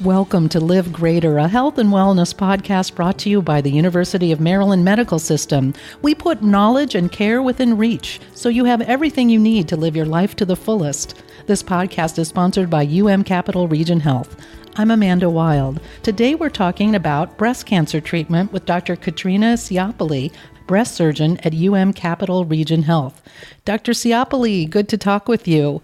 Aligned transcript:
Welcome 0.00 0.48
to 0.48 0.58
Live 0.58 0.92
Greater, 0.92 1.38
a 1.38 1.46
health 1.46 1.78
and 1.78 1.90
wellness 1.90 2.34
podcast 2.34 2.96
brought 2.96 3.16
to 3.18 3.30
you 3.30 3.40
by 3.40 3.60
the 3.60 3.70
University 3.70 4.32
of 4.32 4.40
Maryland 4.40 4.84
Medical 4.84 5.20
System. 5.20 5.72
We 6.02 6.16
put 6.16 6.42
knowledge 6.42 6.96
and 6.96 7.12
care 7.12 7.40
within 7.40 7.76
reach 7.76 8.18
so 8.34 8.48
you 8.48 8.64
have 8.64 8.80
everything 8.80 9.30
you 9.30 9.38
need 9.38 9.68
to 9.68 9.76
live 9.76 9.94
your 9.94 10.04
life 10.04 10.34
to 10.36 10.44
the 10.44 10.56
fullest. 10.56 11.22
This 11.46 11.62
podcast 11.62 12.18
is 12.18 12.26
sponsored 12.26 12.68
by 12.68 12.84
UM 12.84 13.22
Capital 13.22 13.68
Region 13.68 14.00
Health. 14.00 14.36
I'm 14.74 14.90
Amanda 14.90 15.30
Wild. 15.30 15.80
Today 16.02 16.34
we're 16.34 16.50
talking 16.50 16.96
about 16.96 17.38
breast 17.38 17.64
cancer 17.64 18.00
treatment 18.00 18.52
with 18.52 18.66
Dr. 18.66 18.96
Katrina 18.96 19.54
Ciappoli, 19.54 20.32
breast 20.66 20.96
surgeon 20.96 21.38
at 21.44 21.54
UM 21.54 21.92
Capital 21.92 22.44
Region 22.44 22.82
Health. 22.82 23.22
Dr. 23.64 23.92
Ciappoli, 23.92 24.68
good 24.68 24.88
to 24.88 24.98
talk 24.98 25.28
with 25.28 25.46
you. 25.46 25.82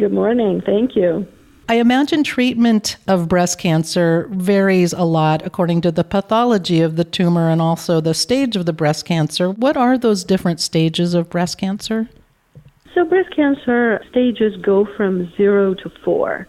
Good 0.00 0.12
morning. 0.12 0.62
Thank 0.66 0.96
you. 0.96 1.28
I 1.68 1.76
imagine 1.76 2.22
treatment 2.22 2.96
of 3.08 3.28
breast 3.28 3.58
cancer 3.58 4.28
varies 4.30 4.92
a 4.92 5.02
lot 5.02 5.44
according 5.44 5.80
to 5.80 5.90
the 5.90 6.04
pathology 6.04 6.80
of 6.80 6.94
the 6.94 7.02
tumor 7.02 7.50
and 7.50 7.60
also 7.60 8.00
the 8.00 8.14
stage 8.14 8.54
of 8.54 8.66
the 8.66 8.72
breast 8.72 9.04
cancer. 9.04 9.50
What 9.50 9.76
are 9.76 9.98
those 9.98 10.22
different 10.22 10.60
stages 10.60 11.12
of 11.12 11.28
breast 11.28 11.58
cancer? 11.58 12.08
So, 12.94 13.04
breast 13.04 13.34
cancer 13.34 14.00
stages 14.10 14.54
go 14.62 14.86
from 14.96 15.32
zero 15.36 15.74
to 15.74 15.90
four. 16.04 16.46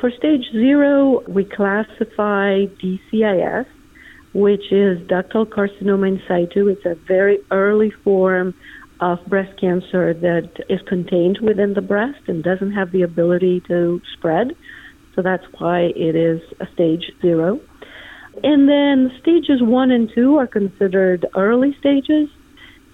For 0.00 0.10
stage 0.10 0.50
zero, 0.52 1.22
we 1.28 1.44
classify 1.44 2.64
DCIS, 2.82 3.66
which 4.32 4.72
is 4.72 4.98
ductal 5.08 5.44
carcinoma 5.44 6.08
in 6.08 6.22
situ. 6.26 6.68
It's 6.68 6.86
a 6.86 6.94
very 7.06 7.38
early 7.50 7.90
form 8.02 8.54
of 9.04 9.18
breast 9.26 9.60
cancer 9.60 10.14
that 10.14 10.48
is 10.70 10.80
contained 10.88 11.38
within 11.42 11.74
the 11.74 11.82
breast 11.82 12.20
and 12.26 12.42
doesn't 12.42 12.72
have 12.72 12.90
the 12.90 13.02
ability 13.02 13.62
to 13.68 14.00
spread. 14.16 14.52
So 15.14 15.20
that's 15.20 15.44
why 15.58 15.92
it 15.94 16.16
is 16.16 16.40
a 16.58 16.66
stage 16.72 17.12
zero. 17.20 17.60
And 18.42 18.68
then 18.68 19.12
stages 19.20 19.60
one 19.60 19.90
and 19.90 20.10
two 20.14 20.36
are 20.36 20.46
considered 20.46 21.26
early 21.36 21.76
stages. 21.78 22.28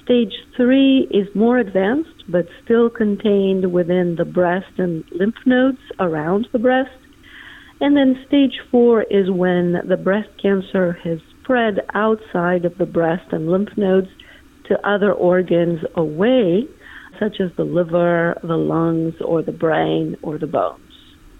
Stage 0.04 0.34
three 0.56 1.06
is 1.12 1.28
more 1.34 1.58
advanced, 1.58 2.24
but 2.28 2.46
still 2.64 2.90
contained 2.90 3.72
within 3.72 4.16
the 4.18 4.24
breast 4.24 4.72
and 4.78 5.04
lymph 5.12 5.36
nodes 5.46 5.78
around 6.00 6.48
the 6.52 6.58
breast. 6.58 6.90
And 7.80 7.96
then 7.96 8.22
stage 8.26 8.58
four 8.70 9.04
is 9.04 9.30
when 9.30 9.76
the 9.88 9.96
breast 9.96 10.28
cancer 10.42 10.98
has 11.04 11.20
spread 11.40 11.78
outside 11.94 12.64
of 12.64 12.76
the 12.78 12.86
breast 12.86 13.32
and 13.32 13.48
lymph 13.48 13.76
nodes 13.76 14.08
to 14.70 14.88
other 14.88 15.12
organs 15.12 15.80
away, 15.96 16.66
such 17.18 17.40
as 17.40 17.50
the 17.56 17.64
liver, 17.64 18.38
the 18.42 18.56
lungs, 18.56 19.14
or 19.20 19.42
the 19.42 19.52
brain, 19.52 20.16
or 20.22 20.38
the 20.38 20.46
bones. 20.46 20.80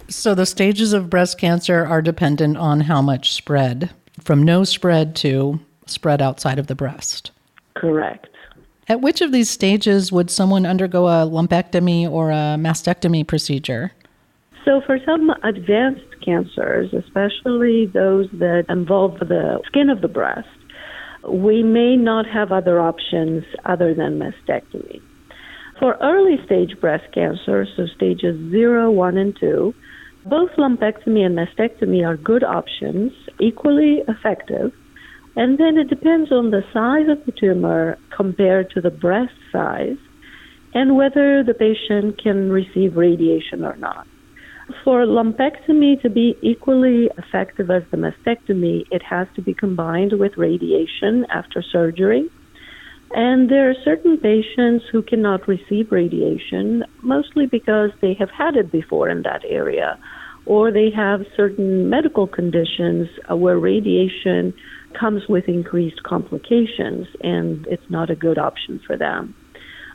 So 0.09 0.34
the 0.34 0.45
stages 0.45 0.92
of 0.92 1.09
breast 1.09 1.39
cancer 1.39 1.87
are 1.87 2.03
dependent 2.03 2.56
on 2.56 2.81
how 2.81 3.00
much 3.00 3.33
spread, 3.33 3.91
from 4.20 4.42
no 4.42 4.64
spread 4.64 5.14
to 5.17 5.61
spread 5.87 6.20
outside 6.20 6.59
of 6.59 6.67
the 6.67 6.75
breast. 6.75 7.31
Correct. 7.75 8.27
At 8.89 9.00
which 9.00 9.20
of 9.20 9.31
these 9.31 9.48
stages 9.48 10.11
would 10.11 10.31
someone 10.31 10.67
undergo 10.67 11.06
a 11.06 11.25
lumpectomy 11.25 12.11
or 12.11 12.33
a 12.33 12.56
mastectomy 12.59 13.25
procedure? 13.25 13.92
So, 14.65 14.83
for 14.84 14.98
some 15.06 15.31
advanced 15.44 16.20
cancers, 16.25 16.92
especially 16.92 17.87
those 17.87 18.28
that 18.33 18.67
involve 18.69 19.20
the 19.20 19.61
skin 19.67 19.89
of 19.89 20.00
the 20.00 20.09
breast, 20.09 20.48
we 21.29 21.63
may 21.63 21.97
not 21.97 22.27
have 22.27 22.53
other 22.53 22.81
options 22.81 23.45
other 23.65 23.95
than 23.95 24.19
mastectomy. 24.19 25.01
For 25.79 25.97
early 26.03 26.37
stage 26.45 26.79
breast 26.81 27.05
cancer, 27.15 27.67
so 27.77 27.87
stages 27.97 28.37
0, 28.51 28.91
1, 28.91 29.17
and 29.17 29.37
2, 29.39 29.75
both 30.27 30.51
lumpectomy 30.59 31.25
and 31.25 31.37
mastectomy 31.37 32.07
are 32.07 32.17
good 32.17 32.45
options, 32.45 33.12
equally 33.41 34.03
effective. 34.07 34.73
And 35.37 35.59
then 35.59 35.79
it 35.79 35.89
depends 35.89 36.31
on 36.33 36.51
the 36.51 36.62
size 36.73 37.09
of 37.09 37.25
the 37.25 37.33
tumor 37.33 37.97
compared 38.15 38.71
to 38.71 38.81
the 38.81 38.91
breast 38.91 39.33
size 39.50 39.97
and 40.75 40.97
whether 40.97 41.43
the 41.43 41.55
patient 41.55 42.23
can 42.23 42.50
receive 42.50 42.97
radiation 42.97 43.65
or 43.65 43.77
not. 43.77 44.06
For 44.84 45.04
lumpectomy 45.04 46.00
to 46.03 46.10
be 46.10 46.36
equally 46.42 47.08
effective 47.19 47.70
as 47.70 47.82
the 47.91 47.97
mastectomy, 47.97 48.84
it 48.91 49.03
has 49.03 49.26
to 49.34 49.42
be 49.42 49.54
combined 49.54 50.12
with 50.19 50.36
radiation 50.36 51.26
after 51.31 51.62
surgery. 51.62 52.28
And 53.12 53.50
there 53.50 53.69
are 53.70 53.75
certain 53.84 54.16
patients 54.19 54.84
who 54.92 55.03
cannot 55.03 55.48
receive 55.48 55.91
radiation, 55.91 56.84
mostly 57.03 57.47
because 57.47 57.91
they 58.00 58.14
have 58.14 58.31
had 58.31 58.56
it 58.56 58.70
before 58.70 59.08
in 59.08 59.22
that 59.22 59.42
area, 59.48 59.98
or 60.47 60.70
they 60.70 60.91
have 60.94 61.26
certain 61.37 61.91
medical 61.91 62.26
conditions 62.26 63.08
uh, 63.31 63.37
where 63.37 63.58
radiation 63.58 64.54
comes 64.98 65.22
with 65.28 65.48
increased 65.48 66.02
complications, 66.04 67.06
and 67.22 67.66
it's 67.66 67.91
not 67.91 68.10
a 68.10 68.16
good 68.16 68.38
option 68.38 68.81
for 68.87 68.97
them. 68.97 69.34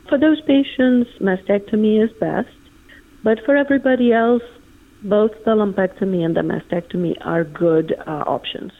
For 0.08 0.18
those 0.18 0.40
patients, 0.42 1.10
mastectomy 1.20 2.04
is 2.04 2.10
best, 2.20 2.48
but 3.24 3.38
for 3.44 3.56
everybody 3.56 4.12
else, 4.12 4.42
both 5.08 5.32
the 5.44 5.52
lumpectomy 5.52 6.24
and 6.24 6.36
the 6.36 6.40
mastectomy 6.40 7.14
are 7.20 7.44
good 7.44 7.94
uh, 8.06 8.24
options. 8.26 8.72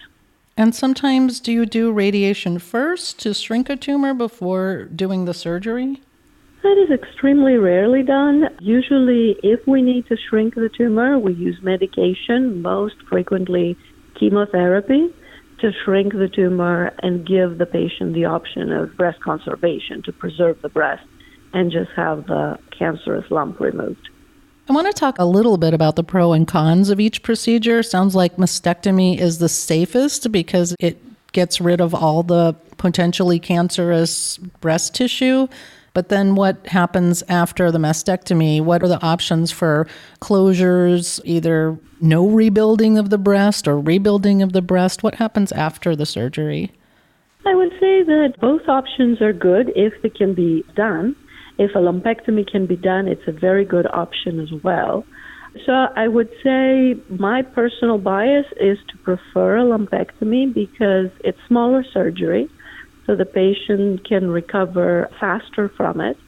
And 0.56 0.74
sometimes 0.74 1.38
do 1.38 1.52
you 1.52 1.66
do 1.66 1.92
radiation 1.92 2.58
first 2.58 3.18
to 3.20 3.34
shrink 3.34 3.68
a 3.68 3.76
tumor 3.76 4.14
before 4.14 4.84
doing 4.84 5.26
the 5.26 5.34
surgery? 5.34 6.00
That 6.62 6.78
is 6.78 6.90
extremely 6.90 7.56
rarely 7.56 8.02
done. 8.02 8.48
Usually, 8.60 9.36
if 9.42 9.66
we 9.66 9.82
need 9.82 10.06
to 10.08 10.16
shrink 10.16 10.54
the 10.54 10.70
tumor, 10.74 11.18
we 11.18 11.34
use 11.34 11.58
medication, 11.62 12.62
most 12.62 12.96
frequently 13.08 13.76
chemotherapy, 14.18 15.14
to 15.60 15.70
shrink 15.84 16.12
the 16.12 16.28
tumor 16.28 16.92
and 17.02 17.26
give 17.26 17.58
the 17.58 17.66
patient 17.66 18.14
the 18.14 18.24
option 18.24 18.72
of 18.72 18.96
breast 18.96 19.20
conservation 19.20 20.02
to 20.02 20.12
preserve 20.12 20.60
the 20.62 20.68
breast 20.68 21.06
and 21.52 21.70
just 21.70 21.90
have 21.94 22.26
the 22.26 22.58
cancerous 22.76 23.30
lump 23.30 23.60
removed. 23.60 24.08
I 24.68 24.72
want 24.72 24.88
to 24.88 24.92
talk 24.92 25.20
a 25.20 25.24
little 25.24 25.58
bit 25.58 25.74
about 25.74 25.94
the 25.94 26.02
pro 26.02 26.32
and 26.32 26.46
cons 26.46 26.90
of 26.90 26.98
each 26.98 27.22
procedure. 27.22 27.84
Sounds 27.84 28.16
like 28.16 28.36
mastectomy 28.36 29.16
is 29.16 29.38
the 29.38 29.48
safest 29.48 30.32
because 30.32 30.74
it 30.80 31.00
gets 31.32 31.60
rid 31.60 31.80
of 31.80 31.94
all 31.94 32.24
the 32.24 32.54
potentially 32.76 33.38
cancerous 33.38 34.38
breast 34.38 34.92
tissue. 34.92 35.46
But 35.94 36.08
then 36.08 36.34
what 36.34 36.66
happens 36.66 37.22
after 37.28 37.70
the 37.70 37.78
mastectomy? 37.78 38.60
What 38.60 38.82
are 38.82 38.88
the 38.88 39.02
options 39.02 39.52
for 39.52 39.86
closures, 40.20 41.20
either 41.24 41.78
no 42.00 42.26
rebuilding 42.28 42.98
of 42.98 43.10
the 43.10 43.18
breast 43.18 43.68
or 43.68 43.78
rebuilding 43.78 44.42
of 44.42 44.52
the 44.52 44.62
breast? 44.62 45.04
What 45.04 45.14
happens 45.14 45.52
after 45.52 45.94
the 45.94 46.06
surgery? 46.06 46.72
I 47.46 47.54
would 47.54 47.70
say 47.78 48.02
that 48.02 48.34
both 48.40 48.68
options 48.68 49.22
are 49.22 49.32
good 49.32 49.72
if 49.76 49.92
it 50.04 50.16
can 50.16 50.34
be 50.34 50.64
done. 50.74 51.14
If 51.58 51.74
a 51.74 51.78
lumpectomy 51.78 52.50
can 52.50 52.66
be 52.66 52.76
done, 52.76 53.08
it's 53.08 53.26
a 53.26 53.32
very 53.32 53.64
good 53.64 53.86
option 53.92 54.40
as 54.40 54.52
well. 54.62 55.04
So 55.64 55.72
I 55.72 56.06
would 56.06 56.28
say 56.44 56.96
my 57.08 57.42
personal 57.42 57.98
bias 57.98 58.46
is 58.60 58.78
to 58.88 58.98
prefer 58.98 59.56
a 59.56 59.64
lumpectomy 59.64 60.52
because 60.52 61.10
it's 61.24 61.38
smaller 61.48 61.82
surgery, 61.94 62.48
so 63.06 63.16
the 63.16 63.24
patient 63.24 64.06
can 64.06 64.28
recover 64.28 65.08
faster 65.18 65.70
from 65.76 66.00
it. 66.00 66.18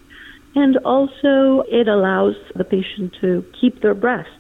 And 0.55 0.79
also, 0.79 1.63
it 1.69 1.89
allows 1.89 2.37
the 2.57 2.65
patient 2.65 3.15
to 3.21 3.45
keep 3.61 3.83
their 3.83 3.95
breast. 3.95 4.31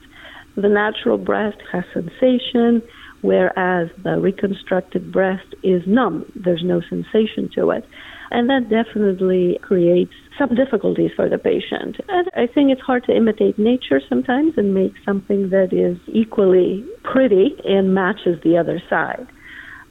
The 0.57 0.69
natural 0.69 1.19
breast 1.19 1.59
has 1.71 1.85
sensation, 1.93 2.83
whereas 3.23 3.89
the 4.03 4.19
reconstructed 4.19 5.13
breast 5.13 5.55
is 5.63 5.83
numb. 5.87 6.31
There's 6.35 6.63
no 6.65 6.81
sensation 6.89 7.51
to 7.55 7.71
it. 7.71 7.85
And 8.31 8.49
that 8.51 8.69
definitely 8.69 9.59
creates 9.63 10.13
some 10.39 10.55
difficulties 10.55 11.11
for 11.17 11.29
the 11.29 11.39
patient. 11.39 11.97
And 12.09 12.29
I 12.37 12.47
think 12.47 12.71
it's 12.71 12.81
hard 12.83 13.05
to 13.05 13.17
imitate 13.17 13.59
nature 13.59 14.01
sometimes 14.09 14.55
and 14.57 14.75
make 14.75 14.93
something 15.05 15.51
that 15.51 15.73
is 15.73 15.99
equally 16.09 16.85
pretty 17.03 17.57
and 17.65 17.95
matches 17.95 18.39
the 18.45 18.59
other 18.59 18.83
side. 18.89 19.27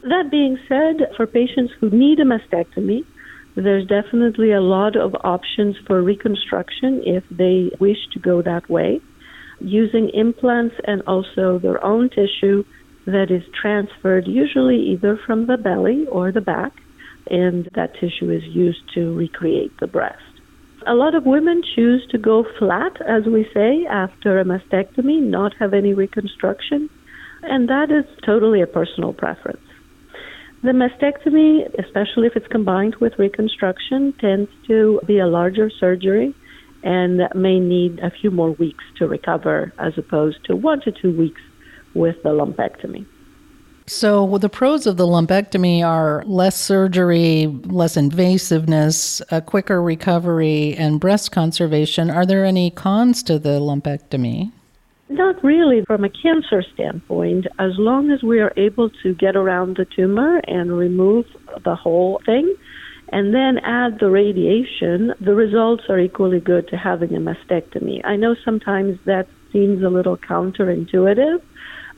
That 0.03 0.29
being 0.29 0.57
said, 0.67 1.07
for 1.17 1.25
patients 1.25 1.73
who 1.79 1.89
need 1.89 2.19
a 2.19 2.23
mastectomy, 2.23 3.03
there's 3.55 3.87
definitely 3.87 4.51
a 4.51 4.61
lot 4.61 4.95
of 4.95 5.15
options 5.23 5.75
for 5.87 6.01
reconstruction 6.03 7.01
if 7.03 7.23
they 7.31 7.71
wish 7.79 7.97
to 8.13 8.19
go 8.19 8.43
that 8.43 8.69
way, 8.69 9.01
using 9.59 10.11
implants 10.13 10.75
and 10.85 11.01
also 11.07 11.57
their 11.57 11.83
own 11.83 12.09
tissue 12.09 12.63
that 13.07 13.31
is 13.31 13.43
transferred 13.59 14.27
usually 14.27 14.77
either 14.91 15.17
from 15.25 15.47
the 15.47 15.57
belly 15.57 16.05
or 16.07 16.31
the 16.31 16.41
back, 16.41 16.73
and 17.31 17.69
that 17.73 17.93
tissue 17.95 18.29
is 18.29 18.43
used 18.43 18.83
to 18.93 19.15
recreate 19.15 19.71
the 19.79 19.87
breast. 19.87 20.21
A 20.85 20.93
lot 20.93 21.15
of 21.15 21.25
women 21.25 21.63
choose 21.75 22.05
to 22.11 22.17
go 22.17 22.45
flat, 22.59 23.01
as 23.01 23.25
we 23.25 23.49
say, 23.53 23.85
after 23.89 24.39
a 24.39 24.45
mastectomy, 24.45 25.21
not 25.21 25.53
have 25.55 25.73
any 25.73 25.93
reconstruction, 25.93 26.89
and 27.43 27.69
that 27.69 27.91
is 27.91 28.05
totally 28.25 28.61
a 28.61 28.67
personal 28.67 29.13
preference. 29.13 29.65
The 30.63 30.71
mastectomy, 30.71 31.67
especially 31.79 32.27
if 32.27 32.35
it's 32.35 32.47
combined 32.47 32.95
with 32.95 33.17
reconstruction, 33.17 34.13
tends 34.19 34.49
to 34.67 34.99
be 35.07 35.19
a 35.19 35.27
larger 35.27 35.69
surgery 35.69 36.35
and 36.83 37.21
may 37.35 37.59
need 37.59 37.99
a 37.99 38.11
few 38.11 38.31
more 38.31 38.51
weeks 38.51 38.83
to 38.97 39.07
recover 39.07 39.71
as 39.77 39.97
opposed 39.97 40.43
to 40.45 40.55
one 40.55 40.81
to 40.81 40.91
two 40.91 41.15
weeks 41.15 41.41
with 41.93 42.21
the 42.23 42.29
lumpectomy. 42.29 43.05
So, 43.89 44.37
the 44.37 44.49
pros 44.49 44.85
of 44.85 44.97
the 44.97 45.07
lumpectomy 45.07 45.81
are 45.81 46.21
less 46.25 46.59
surgery, 46.59 47.47
less 47.63 47.95
invasiveness, 47.95 49.21
a 49.31 49.41
quicker 49.41 49.81
recovery, 49.81 50.75
and 50.75 50.99
breast 50.99 51.31
conservation. 51.31 52.09
Are 52.09 52.25
there 52.25 52.43
any 52.43 52.69
cons 52.69 53.23
to 53.23 53.39
the 53.39 53.61
lumpectomy? 53.61 54.51
Not 55.07 55.41
really 55.41 55.85
from 55.85 56.03
a 56.03 56.09
cancer 56.09 56.61
standpoint. 56.73 57.47
As 57.59 57.71
long 57.77 58.11
as 58.11 58.23
we 58.23 58.41
are 58.41 58.51
able 58.57 58.89
to 59.03 59.13
get 59.13 59.37
around 59.37 59.77
the 59.77 59.85
tumor 59.85 60.39
and 60.39 60.77
remove 60.77 61.25
the 61.63 61.75
whole 61.75 62.21
thing 62.25 62.57
and 63.13 63.33
then 63.33 63.57
add 63.59 63.99
the 63.99 64.09
radiation, 64.09 65.13
the 65.21 65.33
results 65.33 65.83
are 65.87 65.97
equally 65.97 66.41
good 66.41 66.67
to 66.67 66.75
having 66.75 67.15
a 67.15 67.21
mastectomy. 67.21 68.01
I 68.03 68.17
know 68.17 68.35
sometimes 68.43 68.99
that 69.05 69.29
seems 69.51 69.83
a 69.83 69.89
little 69.89 70.17
counterintuitive 70.17 71.41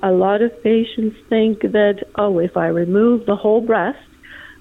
a 0.02 0.12
lot 0.12 0.42
of 0.42 0.52
patients 0.64 1.18
think 1.30 1.62
that, 1.62 2.06
oh, 2.16 2.40
if 2.40 2.56
I 2.56 2.68
remove 2.68 3.26
the 3.26 3.36
whole 3.36 3.62
breast, 3.62 3.98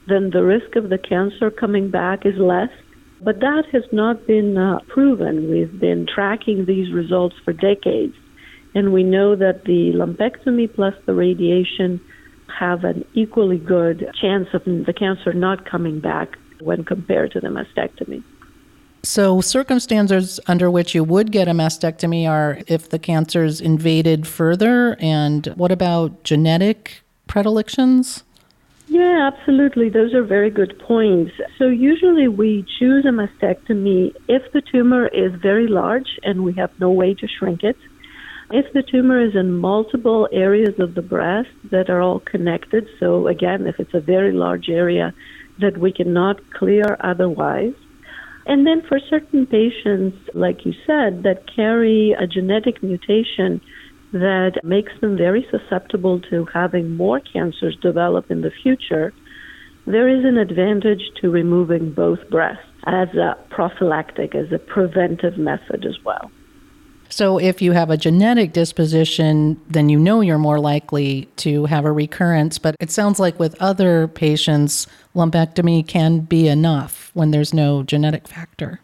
then 0.09 0.31
the 0.33 0.43
risk 0.43 0.75
of 0.75 0.89
the 0.89 0.99
cancer 0.99 1.51
coming 1.51 1.91
back 1.91 2.27
is 2.27 2.35
less. 2.39 2.71
But 3.23 3.41
that 3.41 3.65
has 3.73 3.85
not 3.93 4.27
been 4.27 4.57
uh, 4.57 4.81
proven. 4.89 5.51
We've 5.51 5.79
been 5.79 6.07
tracking 6.13 6.65
these 6.67 6.93
results 6.93 7.37
for 7.45 7.53
decades, 7.53 8.15
and 8.75 8.93
we 8.93 9.03
know 9.03 9.37
that 9.37 9.65
the 9.65 9.93
lumpectomy 9.95 10.75
plus 10.75 10.95
the 11.07 11.15
radiation 11.15 12.01
have 12.59 12.85
an 12.85 13.05
equally 13.15 13.59
good 13.59 14.09
chance 14.21 14.49
of 14.55 14.65
the 14.65 14.95
cancer 14.97 15.33
not 15.33 15.69
coming 15.69 16.01
back 16.01 16.37
when 16.61 16.85
compared 16.85 17.33
to 17.33 17.41
the 17.41 17.49
mastectomy. 17.49 18.23
So, 19.03 19.41
circumstances 19.41 20.41
under 20.47 20.71
which 20.71 20.95
you 20.95 21.05
would 21.05 21.31
get 21.31 21.49
a 21.49 21.53
mastectomy 21.53 22.29
are 22.29 22.59
if 22.67 22.89
the 22.89 22.99
cancer's 22.99 23.61
invaded 23.61 24.27
further, 24.27 24.97
and 24.99 25.47
what 25.57 25.71
about 25.71 26.25
genetic 26.25 27.03
predilections? 27.29 28.25
Yeah, 28.89 29.31
absolutely. 29.33 29.89
Those 29.89 30.15
are 30.15 30.25
very 30.25 30.51
good 30.51 30.79
points. 30.81 31.33
So, 31.59 31.69
usually 31.69 32.27
we 32.27 32.67
choose 32.79 33.05
a 33.05 33.11
mastectomy 33.11 34.15
if 34.29 34.51
the 34.53 34.63
tumor 34.63 35.07
is 35.09 35.33
very 35.41 35.69
large 35.69 36.19
and 36.25 36.43
we 36.43 36.53
have 36.55 36.71
no 36.81 36.91
way 36.91 37.15
to 37.15 37.29
shrink 37.29 37.63
it. 37.63 37.77
If 38.51 38.73
the 38.73 38.83
tumor 38.83 39.21
is 39.21 39.37
in 39.37 39.59
multiple 39.59 40.29
areas 40.33 40.81
of 40.81 40.95
the 40.95 41.03
breast 41.03 41.51
that 41.71 41.91
are 41.91 42.01
all 42.01 42.21
connected, 42.21 42.89
so 42.99 43.29
again, 43.29 43.67
if 43.67 43.79
it's 43.79 43.95
a 43.95 44.01
very 44.01 44.33
large 44.33 44.71
area 44.71 45.15
that 45.61 45.77
we 45.77 45.93
cannot 45.93 46.51
clear 46.53 46.97
otherwise, 47.01 47.75
and 48.49 48.67
then 48.67 48.83
for 48.89 48.99
certain 49.11 49.47
patients, 49.47 50.17
like 50.33 50.65
you 50.65 50.73
said, 50.87 51.23
that 51.23 51.45
carry 51.55 52.17
a 52.19 52.27
genetic 52.27 52.83
mutation 52.83 53.61
that 54.13 54.61
makes 54.65 54.93
them 55.03 55.19
very 55.19 55.47
susceptible 55.51 56.19
to 56.31 56.47
having 56.53 56.97
more 56.97 57.21
cancers 57.21 57.77
develop 57.83 58.31
in 58.31 58.41
the 58.41 58.51
future, 58.63 59.13
there 59.87 60.09
is 60.09 60.25
an 60.25 60.39
advantage 60.39 61.03
to 61.21 61.31
removing 61.31 61.93
both 61.93 62.19
breasts 62.31 62.65
as 62.87 63.09
a 63.15 63.37
prophylactic, 63.51 64.35
as 64.35 64.51
a 64.51 64.59
preventive 64.59 65.37
method 65.37 65.85
as 65.85 65.97
well. 66.03 66.31
So, 67.11 67.39
if 67.39 67.63
you 67.63 67.73
have 67.73 67.91
a 67.91 67.97
genetic 67.97 68.53
disposition, 68.53 69.61
then 69.69 69.89
you 69.89 69.99
know 69.99 70.21
you're 70.21 70.39
more 70.39 70.61
likely 70.61 71.27
to 71.37 71.65
have 71.67 71.85
a 71.85 71.93
recurrence. 71.93 72.59
But 72.59 72.77
it 72.81 72.91
sounds 72.91 73.19
like 73.19 73.39
with 73.39 73.61
other 73.61 74.09
patients, 74.09 74.87
lumpectomy 75.15 75.87
can 75.87 76.21
be 76.21 76.49
enough 76.49 77.11
when 77.15 77.31
there's 77.31 77.55
no 77.55 77.83
genetic 77.83 78.29
factor. 78.29 78.81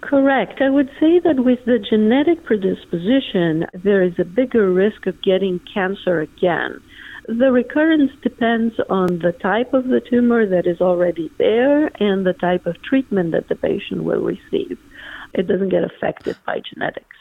Correct. 0.00 0.60
I 0.60 0.70
would 0.70 0.90
say 1.00 1.20
that 1.20 1.44
with 1.44 1.64
the 1.64 1.78
genetic 1.78 2.44
predisposition, 2.44 3.66
there 3.74 4.02
is 4.02 4.14
a 4.18 4.24
bigger 4.24 4.70
risk 4.70 5.06
of 5.06 5.20
getting 5.22 5.60
cancer 5.72 6.20
again. 6.20 6.80
The 7.28 7.50
recurrence 7.50 8.12
depends 8.22 8.74
on 8.88 9.18
the 9.18 9.32
type 9.32 9.74
of 9.74 9.88
the 9.88 10.00
tumor 10.00 10.46
that 10.46 10.66
is 10.66 10.80
already 10.80 11.28
there 11.38 11.86
and 12.00 12.24
the 12.24 12.34
type 12.34 12.66
of 12.66 12.80
treatment 12.82 13.32
that 13.32 13.48
the 13.48 13.56
patient 13.56 14.04
will 14.04 14.20
receive. 14.20 14.78
It 15.32 15.48
doesn't 15.48 15.70
get 15.70 15.82
affected 15.82 16.36
by 16.46 16.60
genetics. 16.72 17.16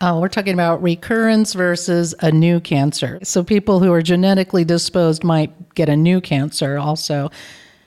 Oh, 0.00 0.20
we're 0.20 0.28
talking 0.28 0.54
about 0.54 0.80
recurrence 0.80 1.54
versus 1.54 2.14
a 2.20 2.30
new 2.30 2.60
cancer. 2.60 3.18
So 3.24 3.42
people 3.42 3.80
who 3.80 3.92
are 3.92 4.02
genetically 4.02 4.64
disposed 4.64 5.24
might 5.24 5.74
get 5.74 5.88
a 5.88 5.96
new 5.96 6.20
cancer 6.20 6.78
also. 6.78 7.32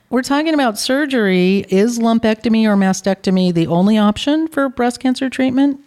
We're 0.10 0.22
talking 0.22 0.54
about 0.54 0.78
surgery. 0.78 1.66
Is 1.70 2.00
lumpectomy 2.00 2.66
or 2.66 2.76
mastectomy 2.76 3.54
the 3.54 3.68
only 3.68 3.98
option 3.98 4.50
for 4.50 4.68
breast 4.68 5.00
cancer 5.00 5.30
treatment? 5.30 5.80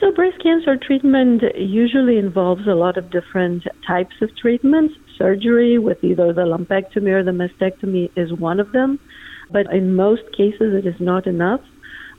So, 0.00 0.10
breast 0.10 0.42
cancer 0.42 0.76
treatment 0.76 1.44
usually 1.54 2.18
involves 2.18 2.66
a 2.66 2.74
lot 2.74 2.96
of 2.96 3.08
different 3.10 3.62
types 3.86 4.16
of 4.20 4.36
treatments. 4.36 4.94
Surgery 5.16 5.78
with 5.78 6.02
either 6.02 6.32
the 6.32 6.42
lumpectomy 6.42 7.10
or 7.10 7.22
the 7.22 7.30
mastectomy 7.30 8.10
is 8.16 8.32
one 8.32 8.58
of 8.58 8.72
them, 8.72 8.98
but 9.52 9.72
in 9.72 9.94
most 9.94 10.22
cases 10.36 10.74
it 10.74 10.88
is 10.88 10.98
not 10.98 11.28
enough. 11.28 11.60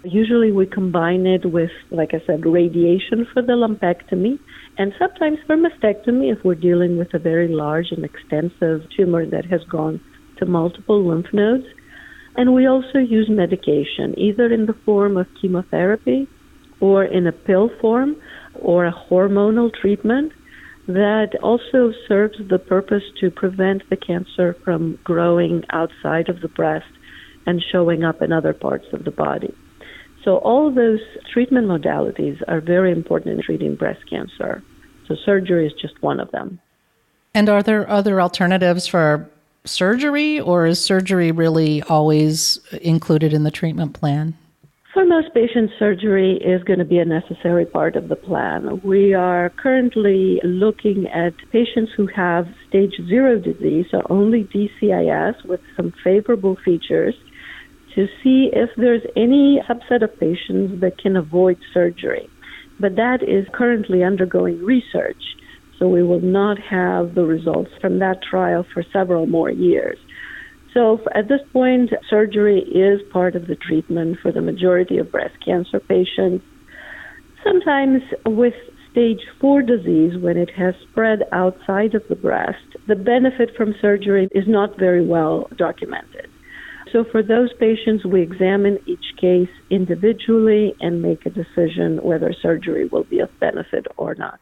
Usually 0.03 0.51
we 0.51 0.65
combine 0.65 1.25
it 1.25 1.49
with, 1.49 1.71
like 1.89 2.13
I 2.13 2.21
said, 2.27 2.45
radiation 2.45 3.25
for 3.31 3.41
the 3.41 3.53
lumpectomy 3.53 4.37
and 4.77 4.91
sometimes 4.99 5.37
for 5.47 5.55
mastectomy 5.55 6.29
if 6.29 6.43
we're 6.43 6.55
dealing 6.55 6.97
with 6.97 7.13
a 7.13 7.19
very 7.19 7.47
large 7.47 7.87
and 7.91 8.03
extensive 8.03 8.81
tumor 8.97 9.25
that 9.25 9.45
has 9.45 9.61
gone 9.71 10.01
to 10.39 10.45
multiple 10.45 11.07
lymph 11.07 11.27
nodes. 11.31 11.63
And 12.35 12.53
we 12.53 12.67
also 12.67 12.97
use 12.97 13.29
medication, 13.29 14.13
either 14.17 14.51
in 14.51 14.65
the 14.65 14.75
form 14.85 15.15
of 15.15 15.27
chemotherapy 15.39 16.27
or 16.81 17.05
in 17.05 17.25
a 17.25 17.31
pill 17.31 17.69
form 17.79 18.17
or 18.55 18.85
a 18.85 18.93
hormonal 19.09 19.71
treatment 19.73 20.33
that 20.85 21.29
also 21.41 21.93
serves 22.09 22.37
the 22.49 22.59
purpose 22.59 23.03
to 23.21 23.31
prevent 23.31 23.89
the 23.89 23.95
cancer 23.95 24.57
from 24.65 24.99
growing 25.05 25.63
outside 25.69 26.27
of 26.27 26.41
the 26.41 26.49
breast 26.49 26.91
and 27.45 27.63
showing 27.71 28.03
up 28.03 28.21
in 28.21 28.33
other 28.33 28.53
parts 28.53 28.85
of 28.91 29.05
the 29.05 29.11
body. 29.11 29.53
So 30.23 30.37
all 30.37 30.71
those 30.71 31.01
treatment 31.31 31.67
modalities 31.67 32.41
are 32.47 32.61
very 32.61 32.91
important 32.91 33.37
in 33.37 33.43
treating 33.43 33.75
breast 33.75 34.01
cancer. 34.09 34.63
So 35.07 35.15
surgery 35.25 35.67
is 35.67 35.73
just 35.73 36.01
one 36.01 36.19
of 36.19 36.31
them. 36.31 36.59
And 37.33 37.49
are 37.49 37.63
there 37.63 37.89
other 37.89 38.21
alternatives 38.21 38.87
for 38.87 39.29
surgery, 39.65 40.39
or 40.39 40.65
is 40.65 40.83
surgery 40.83 41.31
really 41.31 41.81
always 41.83 42.59
included 42.81 43.33
in 43.33 43.43
the 43.43 43.51
treatment 43.51 43.93
plan? 43.93 44.37
For 44.93 45.03
most 45.05 45.33
patients, 45.33 45.73
surgery 45.79 46.37
is 46.37 46.63
going 46.63 46.77
to 46.77 46.85
be 46.85 46.99
a 46.99 47.05
necessary 47.05 47.65
part 47.65 47.95
of 47.95 48.09
the 48.09 48.15
plan. 48.15 48.79
We 48.83 49.15
are 49.15 49.49
currently 49.49 50.39
looking 50.43 51.07
at 51.07 51.33
patients 51.51 51.91
who 51.97 52.05
have 52.07 52.47
stage 52.69 52.93
zero 53.07 53.39
disease, 53.39 53.87
so 53.89 54.03
only 54.11 54.43
DCIS 54.43 55.43
with 55.45 55.61
some 55.75 55.91
favorable 56.03 56.55
features 56.63 57.15
to 57.95 58.07
see 58.23 58.49
if 58.53 58.69
there's 58.77 59.03
any 59.15 59.61
subset 59.69 60.03
of 60.03 60.19
patients 60.19 60.81
that 60.81 60.97
can 60.97 61.15
avoid 61.15 61.57
surgery. 61.73 62.27
But 62.79 62.95
that 62.95 63.19
is 63.21 63.47
currently 63.53 64.03
undergoing 64.03 64.63
research, 64.63 65.21
so 65.77 65.87
we 65.87 66.03
will 66.03 66.21
not 66.21 66.57
have 66.59 67.15
the 67.15 67.23
results 67.23 67.71
from 67.79 67.99
that 67.99 68.21
trial 68.21 68.65
for 68.73 68.83
several 68.91 69.27
more 69.27 69.51
years. 69.51 69.97
So 70.73 70.99
at 71.13 71.27
this 71.27 71.41
point, 71.51 71.91
surgery 72.09 72.59
is 72.61 72.99
part 73.11 73.35
of 73.35 73.47
the 73.47 73.55
treatment 73.55 74.17
for 74.21 74.31
the 74.31 74.41
majority 74.41 74.97
of 74.97 75.11
breast 75.11 75.35
cancer 75.45 75.79
patients. 75.79 76.43
Sometimes 77.43 78.01
with 78.25 78.55
stage 78.91 79.21
4 79.39 79.61
disease, 79.61 80.17
when 80.19 80.37
it 80.37 80.49
has 80.55 80.73
spread 80.89 81.23
outside 81.31 81.93
of 81.93 82.03
the 82.09 82.15
breast, 82.15 82.65
the 82.87 82.95
benefit 82.95 83.55
from 83.55 83.75
surgery 83.81 84.27
is 84.31 84.45
not 84.47 84.77
very 84.79 85.05
well 85.05 85.47
documented. 85.57 86.22
So 86.93 87.03
for 87.03 87.23
those 87.23 87.51
patients, 87.53 88.05
we 88.05 88.21
examine 88.21 88.77
each 88.85 89.17
case 89.19 89.49
individually 89.71 90.75
and 90.79 91.01
make 91.01 91.25
a 91.25 91.31
decision 91.31 91.97
whether 92.03 92.31
surgery 92.31 92.85
will 92.85 93.03
be 93.03 93.19
of 93.19 93.29
benefit 93.39 93.87
or 93.97 94.13
not. 94.13 94.39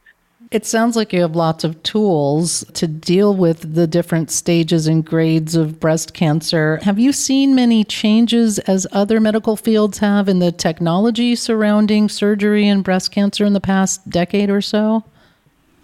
It 0.51 0.65
sounds 0.65 0.97
like 0.97 1.13
you 1.13 1.21
have 1.21 1.33
lots 1.35 1.63
of 1.63 1.81
tools 1.81 2.65
to 2.73 2.87
deal 2.87 3.33
with 3.33 3.73
the 3.73 3.87
different 3.87 4.29
stages 4.31 4.85
and 4.85 5.05
grades 5.05 5.55
of 5.55 5.79
breast 5.79 6.13
cancer. 6.13 6.77
Have 6.83 6.99
you 6.99 7.13
seen 7.13 7.55
many 7.55 7.85
changes 7.85 8.59
as 8.59 8.85
other 8.91 9.21
medical 9.21 9.55
fields 9.55 9.99
have 9.99 10.27
in 10.27 10.39
the 10.39 10.51
technology 10.51 11.37
surrounding 11.37 12.09
surgery 12.09 12.67
and 12.67 12.83
breast 12.83 13.13
cancer 13.13 13.45
in 13.45 13.53
the 13.53 13.61
past 13.61 14.09
decade 14.09 14.49
or 14.49 14.59
so? 14.59 15.05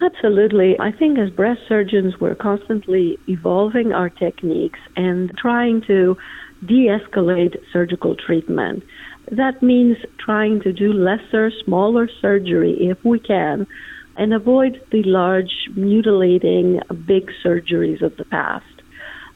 Absolutely. 0.01 0.77
I 0.79 0.91
think 0.91 1.17
as 1.17 1.29
breast 1.29 1.61
surgeons, 1.67 2.19
we're 2.19 2.35
constantly 2.35 3.17
evolving 3.27 3.93
our 3.93 4.09
techniques 4.09 4.79
and 4.95 5.31
trying 5.37 5.81
to 5.87 6.17
de 6.65 6.87
escalate 6.87 7.57
surgical 7.71 8.15
treatment. 8.15 8.83
That 9.31 9.61
means 9.61 9.97
trying 10.17 10.61
to 10.61 10.71
do 10.73 10.93
lesser, 10.93 11.51
smaller 11.65 12.09
surgery 12.21 12.77
if 12.79 13.03
we 13.03 13.19
can 13.19 13.67
and 14.15 14.33
avoid 14.33 14.81
the 14.91 15.03
large, 15.03 15.69
mutilating, 15.75 16.79
big 17.05 17.29
surgeries 17.45 18.01
of 18.01 18.17
the 18.17 18.25
past. 18.25 18.65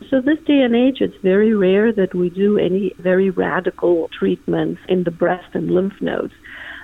So, 0.09 0.19
this 0.19 0.39
day 0.47 0.61
and 0.61 0.75
age, 0.75 0.97
it's 0.99 1.15
very 1.21 1.53
rare 1.53 1.93
that 1.93 2.15
we 2.15 2.31
do 2.31 2.57
any 2.57 2.93
very 2.97 3.29
radical 3.29 4.09
treatments 4.17 4.81
in 4.89 5.03
the 5.03 5.11
breast 5.11 5.53
and 5.53 5.69
lymph 5.69 6.01
nodes 6.01 6.33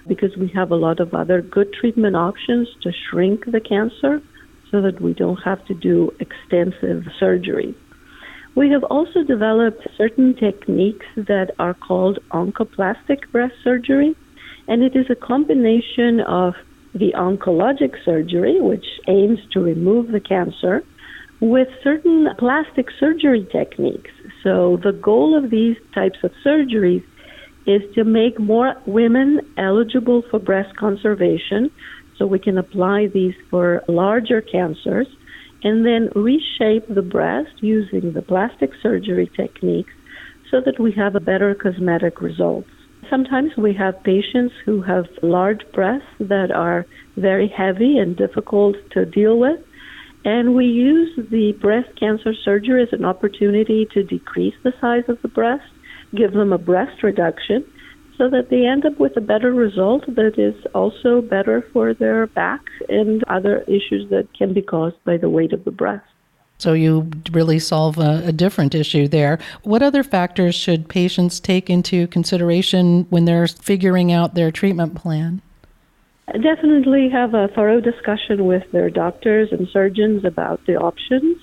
because 0.08 0.38
we 0.38 0.48
have 0.50 0.72
a 0.72 0.75
lot 0.75 1.00
of 1.00 1.13
other 1.13 1.41
good 1.41 1.74
treatment 1.74 2.15
options 2.15 2.67
to 2.82 2.91
shrink 2.91 3.46
the 3.51 3.60
cancer. 3.60 4.22
so 4.70 4.82
that 4.82 5.00
we 5.00 5.13
don't 5.13 5.41
have 5.44 5.65
to 5.65 5.74
do 5.74 6.12
extensive 6.20 7.06
surgery. 7.17 7.74
We 8.58 8.72
have 8.72 8.84
also 8.86 9.22
developed 9.22 9.88
certain 9.96 10.34
techniques 10.36 11.06
that 11.16 11.52
are 11.60 11.76
called 11.76 12.18
oncoplastic 12.32 13.32
breast 13.32 13.54
surgery, 13.64 14.16
and 14.68 14.82
it 14.82 14.96
is 14.96 15.06
a 15.12 15.16
combination 15.16 16.22
of 16.22 16.56
the 16.96 17.14
oncologic 17.16 18.04
surgery, 18.04 18.60
which 18.60 18.86
aims 19.08 19.38
to 19.52 19.60
remove 19.60 20.08
the 20.08 20.20
cancer, 20.20 20.82
with 21.40 21.68
certain 21.84 22.30
plastic 22.40 22.88
surgery 23.00 23.48
techniques. 23.52 24.10
So, 24.42 24.80
the 24.84 24.94
goal 24.94 25.38
of 25.38 25.52
these 25.52 25.78
types 25.94 26.18
of 26.24 26.32
surgeries 26.44 27.04
is 27.68 27.84
to 27.94 28.04
make 28.04 28.40
more 28.40 28.74
women 28.88 29.42
eligible 29.60 30.24
for 30.32 30.40
breast 30.40 30.76
conservation 30.78 31.70
so 32.18 32.26
we 32.26 32.40
can 32.40 32.58
apply 32.58 33.06
these 33.14 33.36
for 33.52 33.84
larger 33.88 34.42
cancers 34.42 35.08
and 35.64 35.86
then 35.86 36.10
reshape 36.16 36.88
the 36.88 37.02
breast 37.02 37.52
using 37.62 38.14
the 38.14 38.22
plastic 38.22 38.72
surgery 38.82 39.30
techniques 39.36 39.94
so 40.52 40.62
that 40.66 40.80
we 40.80 40.92
have 40.92 41.16
a 41.16 41.20
better 41.20 41.56
cosmetic 41.56 42.22
results. 42.22 42.70
Sometimes 43.10 43.52
we 43.58 43.74
have 43.74 44.04
patients 44.04 44.54
who 44.66 44.82
have 44.82 45.06
large 45.22 45.62
breasts 45.74 46.08
that 46.20 46.52
are 46.52 46.86
very 47.16 47.48
heavy 47.48 47.98
and 47.98 48.16
difficult 48.16 48.76
to 48.92 49.06
deal 49.06 49.40
with. 49.40 49.60
And 50.26 50.56
we 50.56 50.66
use 50.66 51.16
the 51.32 51.54
breast 51.62 51.90
cancer 51.98 52.34
surgery 52.44 52.84
as 52.84 52.92
an 52.92 53.06
opportunity 53.06 53.88
to 53.94 54.04
decrease 54.04 54.56
the 54.64 54.74
size 54.82 55.04
of 55.08 55.22
the 55.22 55.30
breast, 55.30 55.64
give 56.16 56.34
them 56.34 56.52
a 56.52 56.58
breast 56.58 57.02
reduction, 57.02 57.64
so 58.18 58.30
that 58.30 58.50
they 58.50 58.66
end 58.66 58.86
up 58.86 59.00
with 59.00 59.16
a 59.16 59.22
better 59.22 59.54
result 59.54 60.06
that 60.08 60.40
is 60.40 60.56
also 60.74 61.22
better 61.22 61.62
for 61.74 61.94
their 61.94 62.28
back 62.28 62.62
and 62.90 63.24
other 63.26 63.60
issues 63.68 64.10
that 64.10 64.28
can 64.38 64.54
be 64.54 64.62
caused 64.62 65.02
by 65.04 65.18
the 65.18 65.30
weight 65.30 65.54
of 65.54 65.64
the 65.66 65.72
breast. 65.72 66.06
So 66.60 66.74
you 66.74 67.12
really 67.32 67.60
solve 67.60 68.00
a, 68.00 68.24
a, 68.26 68.32
different 68.32 68.74
issue 68.74 69.08
there. 69.08 69.38
What 69.62 69.84
other 69.84 70.04
factors 70.04 70.56
should 70.56 70.90
patients 70.90 71.40
take 71.40 71.70
into 71.70 72.08
consideration 72.08 73.06
when 73.12 73.26
they're 73.26 73.48
figuring 73.48 74.12
out 74.12 74.34
their 74.34 74.50
treatment 74.50 74.96
plan? 74.96 75.44
Definitely 76.34 77.10
have 77.10 77.36
a 77.36 77.48
thorough 77.50 77.80
discussion 77.80 78.46
with 78.48 78.64
their 78.72 78.90
doctors 78.90 79.50
and 79.52 79.68
surgeons 79.72 80.26
about 80.26 80.60
the 80.66 80.76
options. 80.76 81.38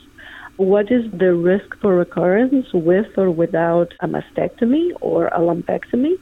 What 0.56 0.90
is 0.90 1.10
the 1.12 1.34
risk 1.34 1.76
for 1.80 1.96
recurrence 1.96 2.66
with 2.74 3.16
or 3.16 3.30
without 3.30 3.94
a 4.00 4.08
mastectomy 4.08 4.90
or 5.00 5.28
a 5.28 5.38
lumpectomy? 5.38 6.18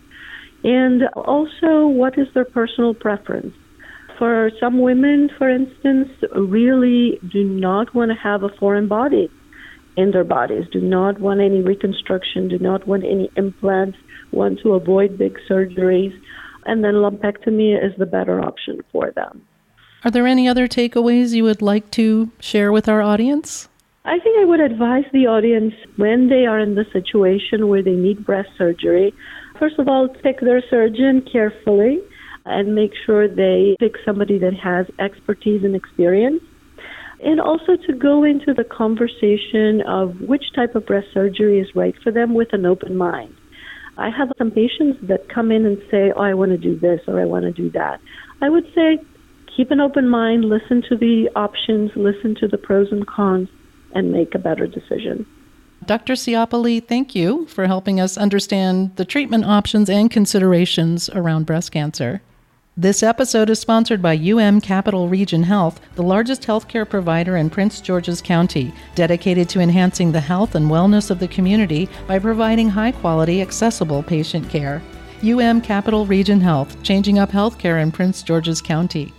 And 0.64 1.04
also, 1.16 1.86
what 1.86 2.18
is 2.18 2.28
their 2.34 2.44
personal 2.44 2.94
preference? 2.94 3.54
For 4.18 4.50
some 4.60 4.80
women, 4.80 5.30
for 5.36 5.48
instance, 5.48 6.08
really 6.34 7.18
do 7.32 7.44
not 7.44 7.94
want 7.94 8.10
to 8.10 8.16
have 8.16 8.42
a 8.42 8.48
foreign 8.48 8.86
body 8.86 9.30
in 9.96 10.12
their 10.12 10.24
bodies, 10.24 10.64
do 10.72 10.80
not 10.80 11.20
want 11.20 11.40
any 11.40 11.60
reconstruction, 11.60 12.48
do 12.48 12.58
not 12.58 12.86
want 12.86 13.04
any 13.04 13.30
implants, 13.36 13.98
want 14.30 14.60
to 14.60 14.72
avoid 14.72 15.18
big 15.18 15.38
surgeries, 15.48 16.18
and 16.64 16.82
then 16.82 16.94
lumpectomy 16.94 17.76
is 17.76 17.92
the 17.98 18.06
better 18.06 18.40
option 18.40 18.80
for 18.90 19.10
them. 19.10 19.42
Are 20.04 20.10
there 20.10 20.26
any 20.26 20.48
other 20.48 20.66
takeaways 20.66 21.32
you 21.32 21.44
would 21.44 21.62
like 21.62 21.90
to 21.92 22.30
share 22.40 22.72
with 22.72 22.88
our 22.88 23.02
audience? 23.02 23.68
I 24.04 24.18
think 24.18 24.38
I 24.40 24.44
would 24.44 24.60
advise 24.60 25.04
the 25.12 25.26
audience 25.26 25.74
when 25.96 26.28
they 26.28 26.46
are 26.46 26.58
in 26.58 26.74
the 26.74 26.86
situation 26.92 27.68
where 27.68 27.82
they 27.82 27.92
need 27.92 28.24
breast 28.24 28.48
surgery 28.58 29.14
first 29.62 29.78
of 29.78 29.86
all, 29.86 30.08
pick 30.24 30.40
their 30.40 30.60
surgeon 30.68 31.24
carefully 31.30 32.00
and 32.44 32.74
make 32.74 32.90
sure 33.06 33.28
they 33.28 33.76
pick 33.78 33.92
somebody 34.04 34.36
that 34.36 34.54
has 34.54 34.86
expertise 34.98 35.62
and 35.62 35.76
experience. 35.76 36.42
And 37.22 37.40
also 37.40 37.76
to 37.86 37.92
go 37.92 38.24
into 38.24 38.52
the 38.52 38.64
conversation 38.64 39.80
of 39.86 40.20
which 40.26 40.42
type 40.56 40.74
of 40.74 40.84
breast 40.84 41.06
surgery 41.14 41.60
is 41.60 41.68
right 41.76 41.94
for 42.02 42.10
them 42.10 42.34
with 42.34 42.48
an 42.52 42.66
open 42.66 42.96
mind. 42.96 43.32
I 43.96 44.10
have 44.10 44.32
some 44.36 44.50
patients 44.50 44.98
that 45.02 45.28
come 45.32 45.52
in 45.52 45.64
and 45.64 45.78
say, 45.92 46.10
Oh, 46.16 46.22
I 46.22 46.34
want 46.34 46.50
to 46.50 46.58
do 46.58 46.76
this 46.76 46.98
or 47.06 47.20
I 47.20 47.24
want 47.24 47.44
to 47.44 47.52
do 47.52 47.70
that. 47.70 48.00
I 48.40 48.48
would 48.48 48.64
say, 48.74 48.98
keep 49.56 49.70
an 49.70 49.80
open 49.80 50.08
mind, 50.08 50.44
listen 50.44 50.82
to 50.88 50.96
the 50.96 51.28
options, 51.36 51.92
listen 51.94 52.34
to 52.40 52.48
the 52.48 52.58
pros 52.58 52.88
and 52.90 53.06
cons, 53.06 53.48
and 53.94 54.10
make 54.10 54.34
a 54.34 54.40
better 54.40 54.66
decision. 54.66 55.24
Dr. 55.84 56.14
Ciappoli, 56.14 56.86
thank 56.86 57.16
you 57.16 57.46
for 57.46 57.66
helping 57.66 57.98
us 57.98 58.16
understand 58.16 58.94
the 58.96 59.04
treatment 59.04 59.44
options 59.44 59.90
and 59.90 60.08
considerations 60.10 61.10
around 61.10 61.44
breast 61.44 61.72
cancer. 61.72 62.22
This 62.76 63.02
episode 63.02 63.50
is 63.50 63.58
sponsored 63.58 64.00
by 64.00 64.16
UM 64.16 64.60
Capital 64.60 65.08
Region 65.08 65.42
Health, 65.42 65.80
the 65.96 66.04
largest 66.04 66.42
healthcare 66.42 66.88
provider 66.88 67.36
in 67.36 67.50
Prince 67.50 67.80
George's 67.80 68.22
County, 68.22 68.72
dedicated 68.94 69.48
to 69.50 69.60
enhancing 69.60 70.12
the 70.12 70.20
health 70.20 70.54
and 70.54 70.70
wellness 70.70 71.10
of 71.10 71.18
the 71.18 71.26
community 71.26 71.88
by 72.06 72.20
providing 72.20 72.68
high 72.68 72.92
quality, 72.92 73.42
accessible 73.42 74.04
patient 74.04 74.48
care. 74.48 74.80
UM 75.24 75.60
Capital 75.60 76.06
Region 76.06 76.40
Health, 76.40 76.80
changing 76.84 77.18
up 77.18 77.30
healthcare 77.30 77.82
in 77.82 77.90
Prince 77.90 78.22
George's 78.22 78.62
County. 78.62 79.12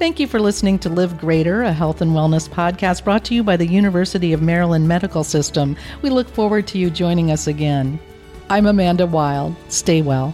Thank 0.03 0.19
you 0.19 0.27
for 0.27 0.41
listening 0.41 0.79
to 0.79 0.89
Live 0.89 1.17
Greater, 1.17 1.61
a 1.61 1.71
health 1.71 2.01
and 2.01 2.11
wellness 2.11 2.49
podcast 2.49 3.05
brought 3.05 3.23
to 3.23 3.33
you 3.33 3.41
by 3.41 3.55
the 3.55 3.65
University 3.65 4.33
of 4.33 4.41
Maryland 4.41 4.85
Medical 4.85 5.23
System. 5.23 5.77
We 6.01 6.09
look 6.09 6.27
forward 6.27 6.67
to 6.67 6.77
you 6.77 6.89
joining 6.89 7.31
us 7.31 7.47
again. 7.47 7.97
I'm 8.49 8.65
Amanda 8.65 9.07
Wild. 9.07 9.55
Stay 9.69 10.01
well. 10.01 10.33